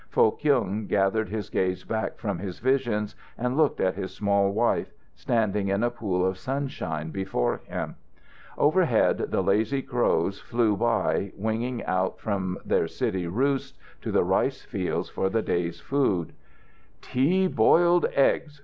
[0.09, 4.91] Foh Kyung gathered his gaze back from his visions and looked at his small wife,
[5.13, 7.95] standing in a pool of sunshine before him.
[8.57, 14.63] Overhead the lazy crows flew by, winging out from their city roosts to the rice
[14.63, 16.33] fields for the day's food.
[17.01, 18.59] "Tea boiled eggs!"